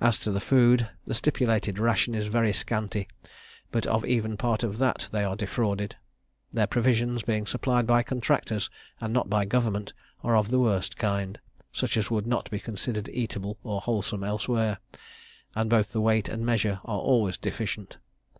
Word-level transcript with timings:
As 0.00 0.18
to 0.20 0.30
the 0.30 0.38
food, 0.38 0.88
the 1.04 1.14
stipulated 1.14 1.80
ration 1.80 2.14
is 2.14 2.28
very 2.28 2.52
scanty, 2.52 3.08
but 3.72 3.88
of 3.88 4.04
even 4.06 4.36
part 4.36 4.62
of 4.62 4.78
that 4.78 5.08
they 5.10 5.24
are 5.24 5.34
defrauded. 5.34 5.96
Their 6.52 6.68
provisions, 6.68 7.24
being 7.24 7.44
supplied 7.44 7.84
by 7.84 8.04
contractors, 8.04 8.70
and 9.00 9.12
not 9.12 9.28
by 9.28 9.46
government, 9.46 9.94
are 10.22 10.36
of 10.36 10.52
the 10.52 10.60
worst 10.60 10.96
kind, 10.96 11.40
such 11.72 11.96
as 11.96 12.08
would 12.08 12.24
not 12.28 12.48
be 12.52 12.60
considered 12.60 13.08
eatable 13.08 13.58
or 13.64 13.80
wholesome 13.80 14.22
elsewhere; 14.22 14.78
and 15.56 15.68
both 15.68 15.90
the 15.90 16.00
weight 16.00 16.28
and 16.28 16.46
measure 16.46 16.78
are 16.84 17.00
always 17.00 17.36
deficient. 17.36 17.96